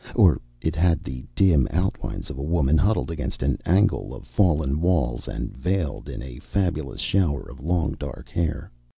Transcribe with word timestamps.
Or 0.15 0.41
it 0.61 0.75
had 0.75 1.03
the 1.03 1.27
dim 1.35 1.67
outlines 1.69 2.31
of 2.31 2.39
a 2.39 2.41
woman, 2.41 2.75
huddled 2.75 3.11
against 3.11 3.43
an 3.43 3.59
angle 3.67 4.15
of 4.15 4.25
fallen 4.25 4.81
walls 4.81 5.27
and 5.27 5.55
veiled 5.55 6.09
in 6.09 6.23
a 6.23 6.39
fabulous 6.39 7.01
shower 7.01 7.41
of 7.47 7.63
long 7.63 7.91
dark 7.99 8.27
hair. 8.29 8.71